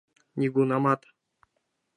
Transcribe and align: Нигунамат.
Нигунамат. 0.39 1.01